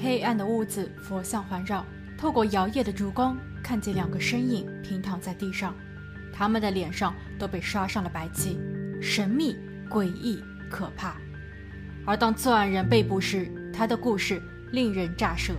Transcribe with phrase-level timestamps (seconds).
[0.00, 1.84] 黑暗的屋子佛像环绕，
[2.16, 5.74] 透过摇曳的烛光，看见两个身影平躺在地上，
[6.32, 8.58] 他们的脸上都被刷上了白漆，
[9.02, 9.56] 神秘、
[9.90, 11.16] 诡异、可怕。
[12.06, 14.40] 而当作案人被捕时，他的故事
[14.70, 15.52] 令人咋舌。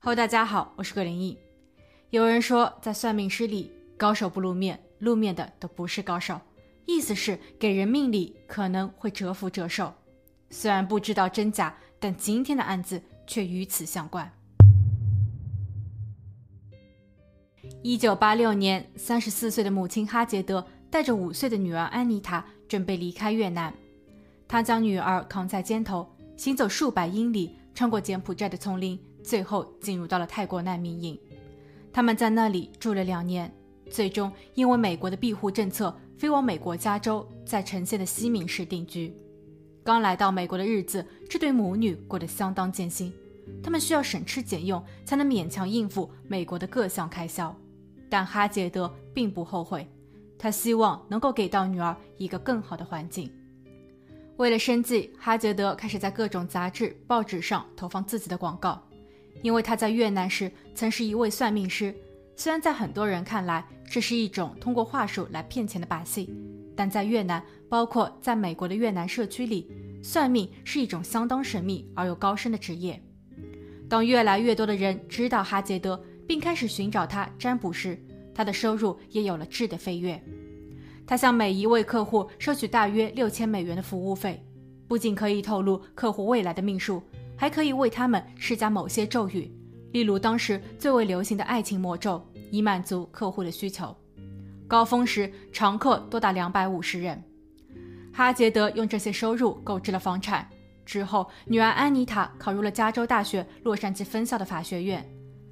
[0.00, 1.38] 好大家好，我是葛灵异。
[2.10, 6.40] 有人说，在算命师里，高手不露面，露面的都不是高手。
[6.86, 9.92] 意思是给人命里可能会折福折寿。
[10.50, 14.30] 虽然不知道真假，但今天的案子却与此相关。
[17.82, 23.72] 一九八六年，三十四岁的母亲哈杰德带着五岁的女儿安妮塔准备离开越南，
[24.46, 28.98] 她将女儿扛在肩头，行走数百英里，穿过柬埔寨的丛林。
[29.22, 31.18] 最后进入到了泰国难民营，
[31.90, 33.50] 他们在那里住了两年，
[33.90, 39.14] 最终因为美国的庇护政策，飞往美国加州，在城县的西敏市定居。
[39.82, 43.12] 刚来到美国的日子，这对母女过得相当艰辛，
[43.62, 47.54] 他们需要省吃俭用，才能勉强应付美国的各项开销。
[48.08, 49.86] 但哈杰德并不后悔，
[50.38, 53.30] 他希望能够给到女儿一个更好的环境。
[54.36, 58.82] 为了生计，哈杰德开始在各种杂志、报纸上投放自己的广告。
[59.42, 61.94] 因为他在越南时曾是一位算命师，
[62.36, 66.34] 虽然在很多人看来这是一种通过话术来骗钱的把戏，
[66.76, 69.70] 但在越南，包括在美国的越南社区里，
[70.02, 73.00] 算命是一种相当神秘而又高深的职业。
[73.88, 77.98] 当越来越多的人知道哈杰德，并开始寻找他占卜时，
[78.34, 80.20] 他的收入也有了质的飞跃。
[81.06, 84.44] 他向每一位客户收取大约六千美元的服务费，
[84.88, 87.02] 不仅可以透露客户未来的命数。
[87.36, 89.50] 还可以为他们施加某些咒语，
[89.94, 92.20] 例如当时最为流行的爱情魔咒，
[92.50, 93.96] 以满足客户的需求。
[94.66, 97.22] 高峰时，常客多达两百五十人。
[98.12, 100.48] 哈杰德用这些收入购置了房产。
[100.84, 105.08] 之后，女儿安妮塔考入了加州大学洛杉矶分校的法学院。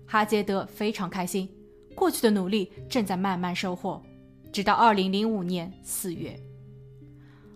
[0.08, 1.48] 哈杰德非常开心，
[1.94, 4.02] 过去的努力正在慢慢收获。
[4.52, 6.36] 直到二零零五年四月，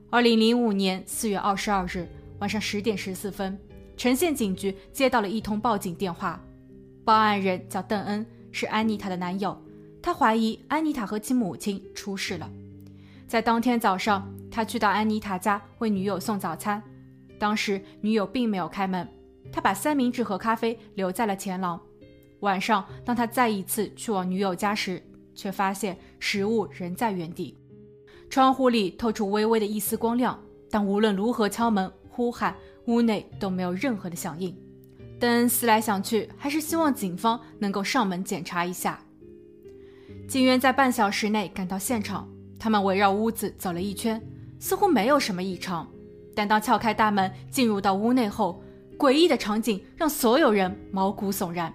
[0.08, 2.06] 二零零五年四月二十二日
[2.38, 3.58] 晚上十点十四分。
[3.96, 6.40] 城县警局接到了一通报警电话，
[7.06, 9.56] 报案人叫邓恩，是安妮塔的男友。
[10.02, 12.50] 他怀疑安妮塔和其母亲出事了。
[13.28, 16.82] 在当天早上，他去到安妮塔家为女友送早餐，
[17.38, 19.08] 当时女友并没有开门，
[19.52, 21.80] 他把三明治和咖啡留在了前廊。
[22.40, 25.00] 晚上，当他再一次去往女友家时，
[25.32, 27.56] 却发现食物仍在原地，
[28.28, 30.36] 窗户里透出微微的一丝光亮，
[30.68, 32.56] 但无论如何敲门呼喊。
[32.86, 34.56] 屋内都没有任何的响应，
[35.18, 39.00] 邓恩思来想去，还是希望警方能够上门检查一下。
[40.28, 42.28] 警员在半小时内赶到现场，
[42.58, 44.22] 他们围绕屋子走了一圈，
[44.58, 45.88] 似乎没有什么异常。
[46.34, 48.62] 但当撬开大门进入到屋内后，
[48.98, 51.72] 诡异的场景让所有人毛骨悚然。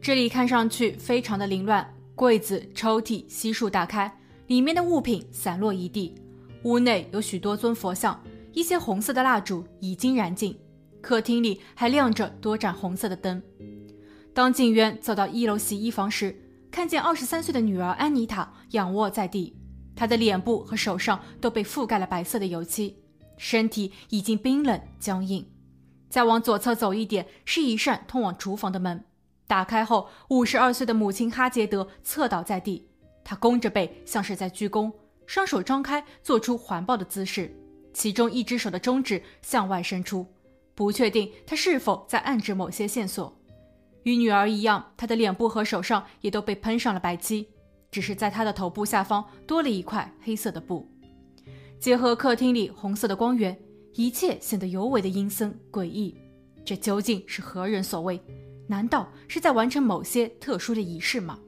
[0.00, 1.84] 这里看上去非常的凌乱，
[2.14, 4.12] 柜子、抽屉悉数打开，
[4.46, 6.14] 里面的物品散落一地。
[6.62, 8.20] 屋内有许多尊佛像。
[8.54, 10.58] 一些红色的蜡烛已经燃尽，
[11.08, 13.42] 客厅里还亮着多盏红色的灯。
[14.34, 16.38] 当警员走到一楼洗衣房时，
[16.70, 19.56] 看见二十三岁的女儿安妮塔仰卧在地，
[19.96, 22.94] 她的脸部和手上都被覆盖了白色的油漆，
[23.38, 25.50] 身体已经冰冷僵硬。
[26.10, 29.02] 再往左侧走一点，是一扇通往厨房的门。
[29.46, 32.86] 打开后，五十二岁的母亲哈杰德侧倒在地，
[33.24, 34.92] 她弓着背，像是在鞠躬，
[35.24, 37.50] 双手张开，做出环抱的姿势。
[37.94, 40.26] 其中一只手的中指向外伸出，
[40.78, 43.36] 不确定他是否在暗指某些线索。
[44.04, 47.48] 与女儿一样，他的脸部和手上也都被喷上了白漆，
[47.90, 50.88] 只是在他的头部下方多了一块黑色的布。
[51.80, 53.58] 结合客厅里红色的光源，
[53.94, 56.16] 一切显得尤为的阴森诡异。
[56.64, 58.20] 这究竟是何人所为？
[58.68, 61.40] 难道是在完成某些特殊的仪式吗？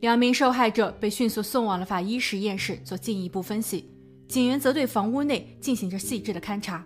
[0.00, 3.88] 两名受害者被迅速送往了法医实验室做进一步分析。
[4.26, 6.84] 警员则对房屋内进行着细致的勘查，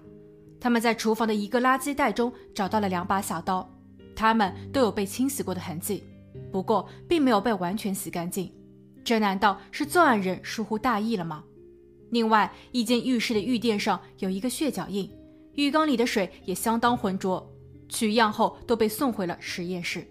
[0.60, 3.68] 他们在厨房的一个垃圾袋中找到了两把小刀，
[4.14, 6.04] 它们都有被清洗过的痕迹，
[6.52, 8.52] 不过并没有被完全洗干净。
[9.02, 11.42] 这难道是作案人疏忽大意了吗？
[12.10, 15.10] 另外，一间浴室的浴垫上有一个血脚印，
[15.54, 17.50] 浴缸里的水也相当浑浊，
[17.88, 20.06] 取样后都被送回了实验室。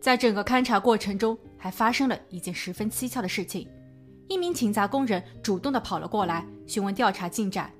[0.00, 3.68] 在整个勘查过程中，还发生了一件十分蹊跷的事情。
[4.28, 7.70] 一名勤杂工人主动地跑了过来，询问调查进展。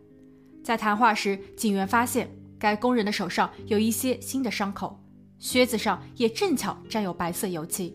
[0.65, 2.27] 在谈话时，警员发现
[2.59, 4.99] 该工人的手上有一些新的伤口，
[5.39, 7.95] 靴子上也正巧沾有白色油漆。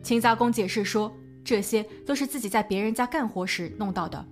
[0.00, 1.12] 勤杂工解释说，
[1.44, 4.24] 这些都是自己在别人家干活时弄到的。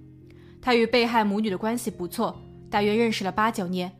[0.62, 2.40] 他与被害母女的关系不错，
[2.70, 3.90] 大约认识了八九年。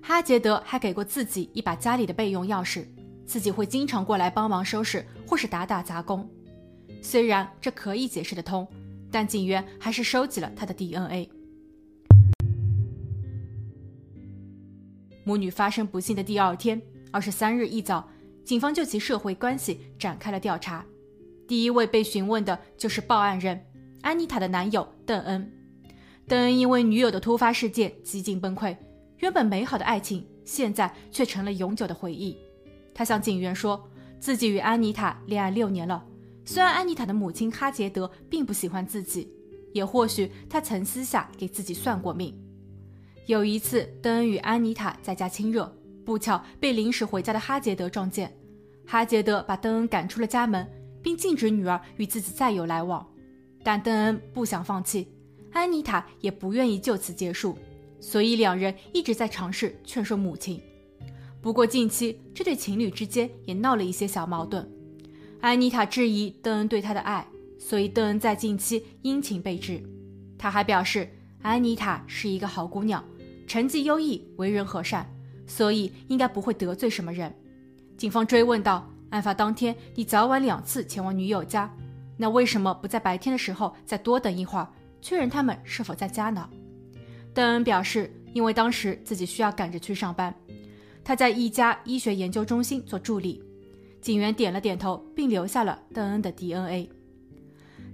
[0.00, 2.86] 哈杰德还给过自己一把家里的备用钥匙，
[3.26, 6.26] 自己会经常过来帮忙收拾或是打打杂工。
[7.02, 8.66] 虽然这可以解释得通，
[9.10, 11.28] 但警员还是收集了他的 DNA。
[15.24, 16.80] 母女发生不幸的第二天，
[17.10, 18.08] 二十三日一早，
[18.44, 20.84] 警方就其社会关系展开了调查。
[21.48, 23.66] 第一位被询问的就是报案人
[24.02, 25.50] 安妮塔的男友邓恩。
[26.26, 28.76] 邓恩因为女友的突发事件几近崩溃，
[29.18, 32.36] 原本美好的爱情现在却成了永久的回忆。
[32.94, 36.04] 他向警员说，自己与安妮塔恋爱六年了。
[36.44, 39.30] 虽然安妮塔的母亲哈杰德并不喜欢自己，
[39.72, 42.38] 也或许他曾私下给自己算过命。
[43.26, 45.74] 有一次，邓恩与安妮塔在家亲热，
[46.04, 48.30] 不巧被临时回家的哈杰德撞见。
[48.86, 50.70] 哈杰德把邓恩赶出了家门，
[51.02, 53.06] 并禁止女儿与自己再有来往。
[53.62, 55.08] 但邓恩不想放弃。
[55.52, 57.56] 安妮塔也不愿意就此结束，
[57.98, 60.60] 所以两人一直在尝试劝说母亲。
[61.40, 64.68] 不过近期这对情侣之间也闹了一些小矛盾。
[65.40, 67.26] 安妮塔质疑邓恩对她的爱，
[67.58, 69.82] 所以邓恩在近期殷勤备至。
[70.36, 71.08] 他还表示，
[71.40, 73.02] 安妮塔是一个好姑娘，
[73.46, 75.08] 成绩优异，为人和善，
[75.46, 77.32] 所以应该不会得罪什么人。
[77.96, 81.72] 警方追问道：“案发当天，你早晚两次前往女友家，
[82.16, 84.68] 那为什么不在白天的时候再多等一会儿？”
[85.00, 86.48] 确认他们是否在家呢？
[87.34, 90.34] 邓恩表示，因为当时自己需要赶着去上班，
[91.04, 93.42] 他在一家医学研究中心做助理。
[94.00, 96.88] 警员点了点头，并留下了邓恩的 DNA。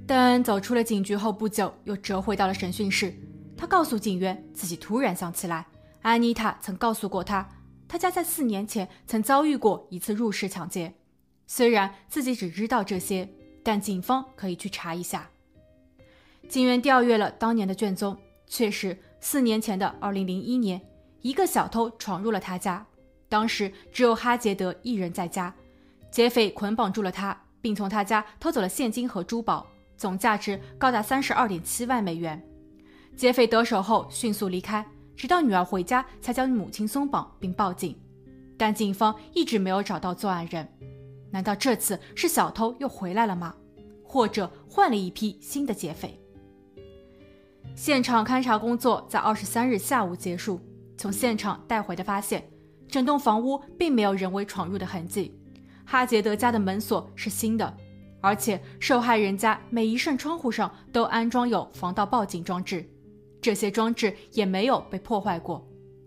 [0.07, 3.13] 邓恩走出了警局后不久，又折回到了审讯室。
[3.61, 5.67] 他告诉警员，自己突然想起来，
[6.01, 7.47] 安妮塔曾告诉过他，
[7.87, 10.95] 他家在四年前曾遭遇过一次入室抢劫。
[11.47, 13.29] 虽然自己只知道这些，
[13.63, 15.29] 但警方可以去查一下。
[16.49, 18.17] 警员调阅了当年的卷宗，
[18.47, 20.81] 确实，四年前的二零零一年，
[21.21, 22.87] 一个小偷闯入了他家，
[23.29, 25.55] 当时只有哈杰德一人在家，
[26.11, 29.67] 劫匪捆绑住了他，并从他家偷走了现金和珠宝，
[29.99, 32.43] 总价值高达三十二点七万美元。
[33.17, 34.85] 劫匪得手后迅速离开，
[35.17, 37.95] 直到女儿回家才将母亲松绑并报警，
[38.57, 40.67] 但警方一直没有找到作案人。
[41.31, 43.55] 难道这次是小偷又回来了吗？
[44.03, 46.19] 或者换了一批新的劫匪？
[47.77, 50.61] 现场勘查工作在二十三日下午结束。
[50.97, 52.47] 从现场带回的发现，
[52.89, 55.35] 整栋房屋并没有人为闯入的痕迹。
[55.87, 57.75] 哈杰德家的门锁是新的，
[58.21, 62.87] 而且受害人家每一扇窗户上都安装有防盗报警装置，
[63.41, 65.67] 这些装置也没有被破坏过。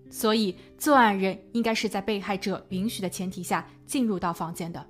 [0.10, 4.86] 所以，作案人应该是在被害者允许的前提下进入到房间的。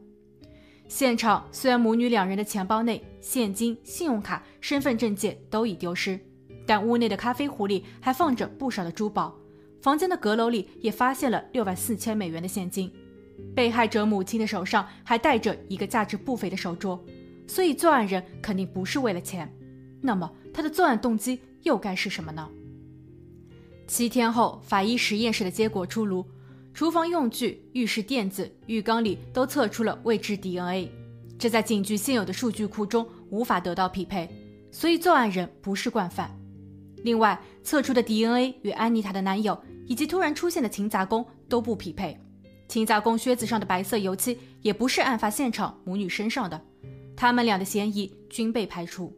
[0.88, 6.20] 现场虽然母女两人的钱包内现金、信用卡、身份证件都已丢失。
[6.66, 9.36] 但屋内的咖啡壶里还放着不少的珠宝，
[9.82, 12.90] 房间的阁楼里也发现了六万四千美元的现金。
[13.54, 16.98] 被害者母亲的手上还戴着一个价值不菲的手镯，
[17.48, 19.54] 所以作案人肯定不是为了钱。
[20.00, 22.50] 那么他的作案动机又该是什么呢？
[23.88, 26.26] 七天后，法医实验室的结果出炉，
[26.74, 30.90] 厨房用具、浴室垫子、浴缸里都测出了未知 DNA，
[31.38, 34.30] 这在警局现有的数据库中无法得到匹配，
[34.72, 36.32] 所以作案人不是惯犯。
[37.04, 42.18] 另外，测出的 DNA 与安妮塔的男友以及突然出现的勤杂工都不匹配。
[42.70, 46.60] 勤杂工靴子上的白色油漆也不是案发现场母女身上的，
[47.16, 49.14] 他们俩的嫌疑均被排除。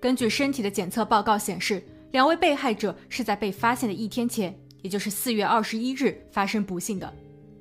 [0.00, 7.12] 根据身体的检测报告显示，两位被害者是在被发现的一天前，也就是四月二十一日发生不幸的。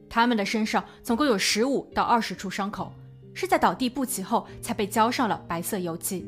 [0.10, 2.94] 他们的身上总共有十五到二十处伤口，
[3.34, 6.26] 是在倒地不起后才被浇上了白色油漆。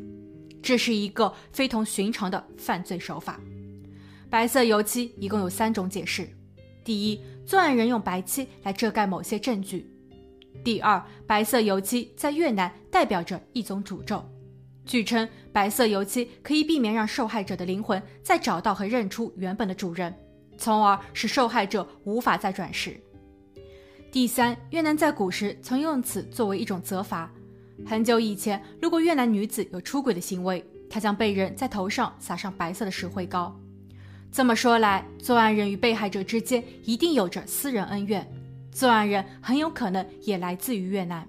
[0.62, 3.40] 这是一个非同寻常的犯罪手法。
[4.30, 6.30] 白色油漆一共有三种解释：
[6.84, 9.80] 第一，作案人用白漆来遮盖某些证据；
[10.64, 14.24] 第二，白色油漆在越南代表着一种诅咒，
[14.86, 20.14] 据称白色油漆可以避免让受害者的灵魂再找到和认出原本的主人，
[20.58, 22.94] 从而使受害者无法再转世；
[24.12, 27.32] 第三，越南在古时曾用此作为一种责罚。
[27.86, 33.56] 很久以前，如果越南女子有出轨的行为，她将被人在头上撒上白色的石灰膏。
[34.32, 38.26] 这么说来，作案人与被害者之间一定有着私人恩怨，
[38.72, 41.28] 作案人很有可能也来自于越南。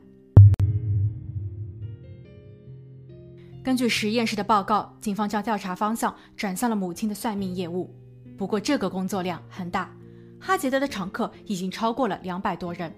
[3.62, 7.94] 根据实验室的报告，警方将调查方向转向了母亲的算命业务。
[8.36, 9.94] 不过，这个工作量很大，
[10.40, 12.92] 哈杰德的常客已经超过了两百多人。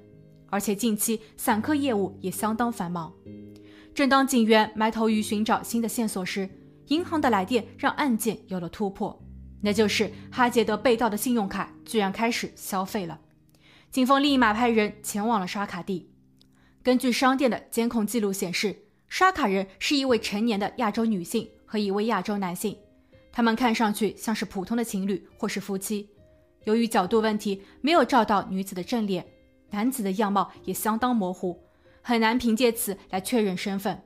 [0.49, 3.13] 而且近期散客业务也相当繁忙，
[3.95, 6.49] 正当警员埋头于寻找新的线索时，
[6.87, 9.23] 银行的来电让案件有了突破，
[9.61, 13.21] 那就是哈杰德被盗的信用卡居然开始消费了。
[13.91, 16.11] 警方立马派人前往了刷卡地。
[16.83, 18.84] 根据商店的监控记录显示，
[19.15, 22.77] 刷卡人是一位成年的亚洲女性和一位亚洲男性，
[23.31, 26.11] 他们看上去像是普通的情侣或是夫妻。
[26.65, 29.25] 由于角度问题，没有照到女子的正脸，
[29.71, 31.57] 男子的样貌也相当模糊。
[32.03, 34.03] 很难凭借此来确认身份。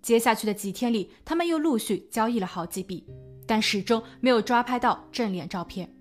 [0.00, 3.04] 接下去的几天里，他们又陆续交易了好几笔，
[3.48, 5.92] 但始终没有抓拍到正脸照片。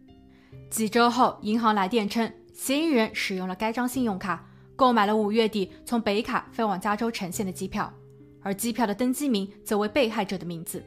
[0.69, 7.91] 几周后，银行来电称，嫌疑人使用了该张信用卡购买了五月底从北卡飞往加州城县的机票，
[8.43, 10.83] 而机票的登机名则为被害者的名字。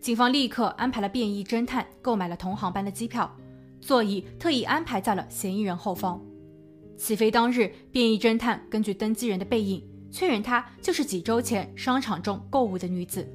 [0.00, 3.36] 警方立刻安排了便衣侦探购买了同航班的机票，
[3.80, 6.24] 座椅特意安排在了嫌疑人后方。
[6.96, 13.28] 起飞当日，便衣侦探根据登机人的背影，确认她就是几周前商场中购物的女子。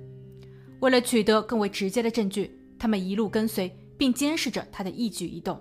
[0.79, 5.59] 为了取得更为直接的证据，他们一路跟随，并监视着她的一举一动。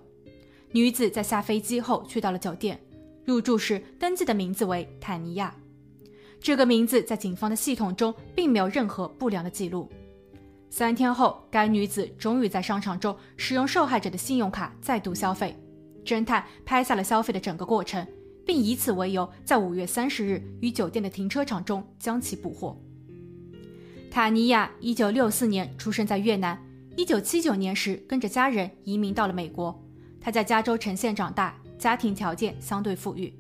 [0.73, 2.81] 女子在下飞机后去到了酒店，
[3.25, 5.55] 入住时登记的名字为坦尼亚。
[6.43, 9.89] 这个名字在警方的系统中并没有任何不良的记录。
[10.69, 15.57] 三天后，该女子终于在商场中使用受害者的信用卡再度消费。
[16.05, 18.05] 侦探拍下了消费的整个过程，
[18.45, 22.77] 并以此为由，在五月三十日于酒店的停车场中将其捕获。
[24.11, 26.61] 塔尼亚一九六四年出生在越南，
[26.97, 29.81] 一九七九年时跟着家人移民到了美国。
[30.21, 33.33] 他在加州城县长大，家庭条件相对富裕。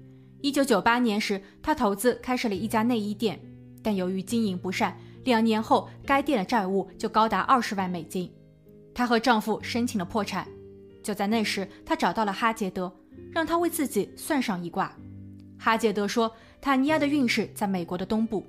[0.42, 3.40] 一九九八年时，他投资开设了一家内衣店，
[3.80, 8.28] 但由于经营不善，两年后该店的债务就高达二十万美金。
[8.92, 10.46] 她和丈夫申请了破产。
[11.00, 12.92] 就在那时，他找到了哈杰德，
[13.30, 14.92] 让他为自己算上一卦。
[15.58, 18.44] 哈杰德说，塔尼亚的运势在美国的东部，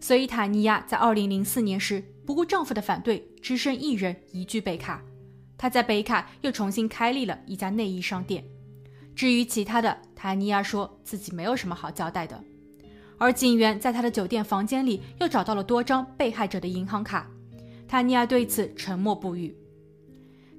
[0.00, 5.02] 所以塔尼亚在2004年时不顾丈夫的反对，只身一人移居北卡。
[5.56, 8.44] 她在北卡又重新开立了一家内衣商店。
[9.18, 12.40] 至于其他的，塔尼亚说自己没有什么好交代的。
[13.18, 17.28] 而警员在他的酒店房间里又找到了多张被害者的银行卡，
[17.88, 19.56] 塔尼亚对此沉默不语。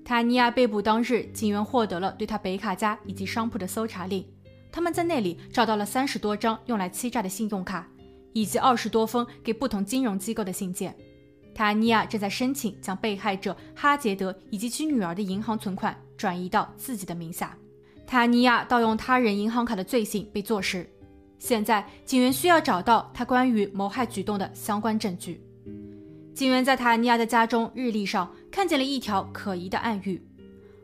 [0.03, 4.25] 塔尼亚被捕当日，警员获得了对他北卡家以及商铺的搜查令。
[4.69, 7.87] 他们在那里找到了三十多张用来欺诈的信用卡，
[8.33, 10.93] 以及二十多封给不同金融机构的信件。
[11.55, 17.57] 塔尼亚正在申请将被害者哈杰德以及其女儿的银行存款转移到自己的名下。
[18.09, 20.89] 塔尼亚盗用他人银行卡的罪行被坐实。
[21.37, 25.39] 现在，警员需要找到他关于谋害举动的相关证据。
[26.33, 30.19] 警员在塔尼亚的家中日历上看见了一条可疑的暗语。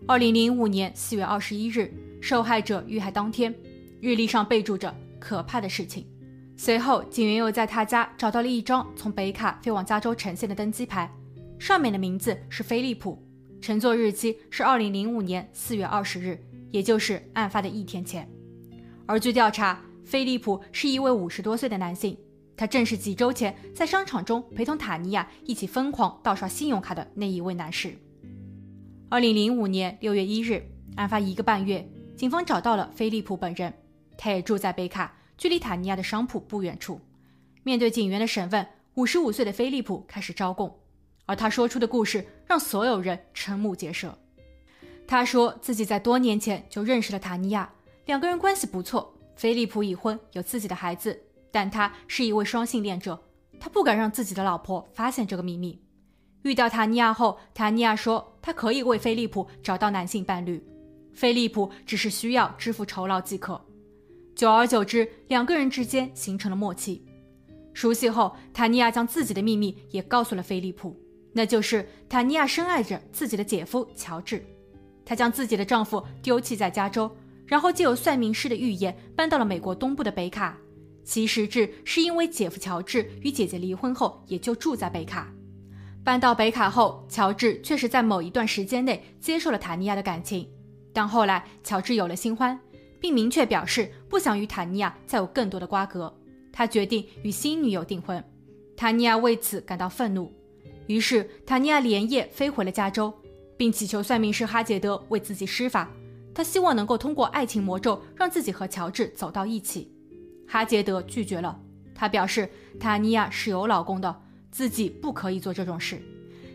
[0.08, 1.91] 二零零五年四月二十一日，
[2.22, 3.51] 受害者遇害当天，
[4.00, 6.05] 日历上备注着“可怕的事情”。
[6.55, 11.12] 随后，警员又在他家找到了一张从北卡飞往加州城县的登机牌，
[11.58, 13.20] 上面的名字是菲利普，
[13.60, 16.39] 乘坐日期是二零零五年四月二十日，
[16.75, 18.29] 也就是案发的一天前。
[19.05, 22.17] 而据调查，菲利普是一位五十多岁的男性。
[22.58, 27.98] 他正是几周前在商场中陪同塔尼亚一起疯狂盗刷信用卡的那一位男士。
[29.10, 30.62] 二零零五年六月一日，
[30.98, 33.74] 案发一个半月，警方找到了菲利普本人，
[34.17, 37.00] 他也住在贝卡，距离塔尼亚的商铺不远处。
[37.63, 40.77] 面对警员的审问，五十五岁的菲利普开始招供，
[41.25, 44.17] 而他说出的故事让所有人瞠目结舌。
[45.08, 47.72] 他说自己在多年前就认识了塔尼亚，
[48.06, 49.14] 两个人关系不错。
[49.36, 51.22] 菲利普已婚，有自己的孩子。
[51.52, 53.18] 但他是一位双性恋者，
[53.60, 55.82] 他不敢让自己的老婆发现这个秘密。
[56.42, 60.62] 遇到塔尼亚后，塔尼亚说他可以为菲利普找到男性伴侣，
[61.14, 63.60] 菲利普只是需要支付酬劳即可。
[64.36, 67.06] 久而久之，两个人之间形成了默契。
[67.74, 70.96] 熟悉后，塔尼亚将自己的秘密也告诉了菲利普，
[71.34, 74.46] 那就是塔尼亚深爱着自己的姐夫乔治。
[75.06, 80.58] 她将自己的丈夫丢弃在加州，然后借由算命师的预言搬到了美国东部的北卡。
[81.04, 85.32] 其实质是因为姐夫乔治与姐姐离婚后，也就住在北卡。
[86.04, 90.50] 搬到北卡后，乔治确实在某一段时间内接受了塔尼亚的感情，
[90.92, 92.60] 但后来乔治有了新欢，
[93.00, 96.12] 并明确表示不想与塔尼亚再有更多的瓜葛。
[96.52, 98.24] 他决定与新女友订婚，
[98.76, 100.32] 塔尼亚为此感到愤怒，
[100.88, 103.14] 于是塔尼亚连夜飞回了加州，
[103.58, 105.90] 并祈求算命师哈杰德为自己施法。
[106.34, 109.90] 他希望能够通过爱情魔咒让自己和乔治走到一起。
[110.48, 111.60] 哈杰德拒绝了，
[111.94, 114.22] 他表示塔尼亚是有老公的，
[114.52, 116.02] 自己不可以做这种事。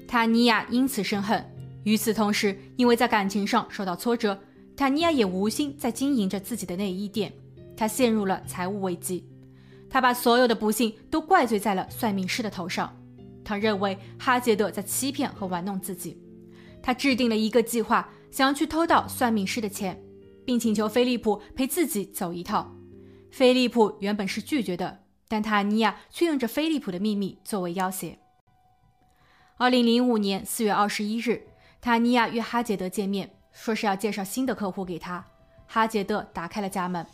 [0.07, 1.45] 塔尼亚因此生恨。
[1.85, 4.39] 与此同时，因为在感情上受到挫折，
[4.77, 7.33] 塔尼亚也无心再经营着自己的内衣店，
[7.75, 9.27] 她陷入了财务危机。
[9.89, 12.95] 他把所有的不幸都怪罪在了算命师的头上。
[13.43, 16.17] 他认为哈杰德在欺骗和玩弄自己。
[16.83, 20.01] 他制定了一个计划，想要去偷盗算命师的钱，
[20.45, 22.77] 并请求菲利普陪自己走一趟。
[23.31, 28.19] 菲利普原本是拒绝的，但塔尼亚却用着菲利普的秘密作为要挟。
[29.57, 31.47] 二零零五年四月二十一日，
[31.81, 35.25] 塔尼亚约哈杰德见面，说是要介绍新的客户给他。
[35.67, 37.07] 哈杰德打开了家门，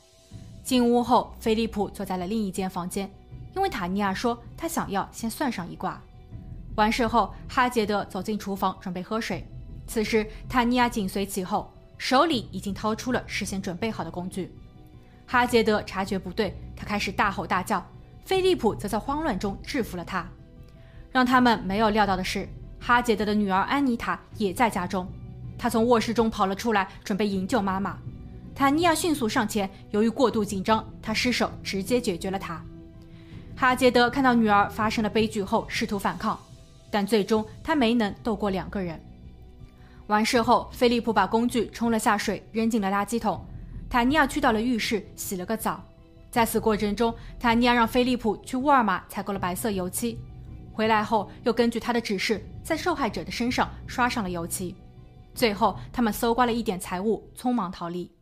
[0.62, 3.10] 进屋后，菲利普坐在了另一间房间，
[3.54, 6.00] 因为塔尼亚说他想要先算上一卦。
[6.76, 9.46] 完事后，哈杰德走进厨房准备喝水，
[9.86, 14.52] 此时塔尼亚紧随其后，手里已经掏出了事先准备好的工具。
[15.26, 17.84] 哈杰德察觉不对，他开始大吼大叫，
[18.24, 20.28] 菲利普则在慌乱中制服了他。
[21.10, 25.08] 让他们没有料到的是，哈杰德的女儿安妮塔也在家中，
[25.56, 27.98] 她从卧室中跑了出来，准备营救妈妈。
[28.54, 32.62] 塔尼亚迅速上前，由于过度紧张，他失手直接解决了他。
[33.56, 36.38] 哈杰德看到女儿发生了悲剧后，试图反抗，
[36.90, 39.00] 但最终他没能斗过两个人。
[40.08, 43.44] 完事后，菲利普把工具冲了下水，扔进了垃圾桶。
[43.90, 45.82] 塔尼亚去到了浴室，洗了个澡。
[46.30, 50.18] 在此过程中，塔尼亚让菲利普去沃尔玛采购了白色油漆，
[50.72, 54.76] 回来后又根据他的指示，在受害者的身上刷上了油漆。
[55.34, 58.12] 最后，他们搜刮了一点财物，匆忙逃离。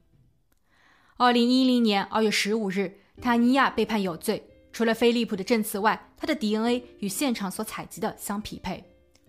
[1.17, 4.43] 二零一零年二月十五日，塔尼亚被判有罪。
[4.73, 8.83] 除了菲利普的证词外，他的 DNA 与现场所采集的相匹配，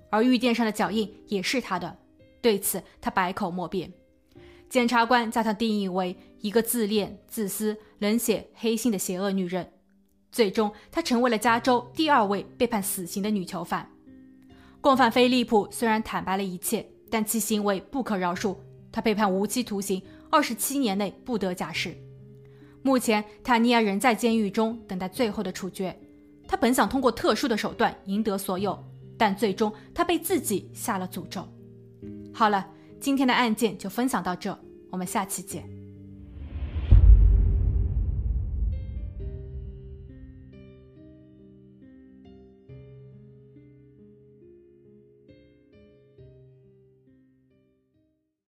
[0.10, 1.98] 而玉垫上的脚印也是他的。
[2.46, 3.92] 对此，他百口莫辩。
[4.70, 9.68] 检察官将他定义为一个自恋、自私、冷血、黑心的邪恶女人。
[10.32, 13.90] 最终，她成为了加州第二位被判死刑的女囚犯。
[14.80, 18.56] 共犯菲利普虽然坦白了一切，但其行为不可饶恕，
[18.92, 20.00] 他被判无期徒刑。
[20.30, 21.98] 二十七年内不得假释。
[22.84, 26.00] 目前，塔尼亚仍在监狱中等待最后的处决。
[26.48, 28.78] 他本想通过特殊的手段赢得所有，
[29.18, 31.48] 但最终他被自己下了诅咒。
[32.38, 32.68] 好了，
[33.00, 34.60] 今天的案件就分享到这，
[34.92, 35.85] 我们下期见。